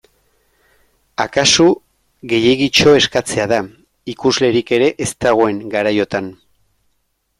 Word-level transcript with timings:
Akaso 1.25 1.65
gehiegitxo 2.31 2.95
eskatzea 3.01 3.45
da, 3.53 3.59
ikuslerik 4.15 4.73
ere 4.79 4.89
ez 5.07 5.11
dagoen 5.27 5.61
garaiotan. 5.77 6.33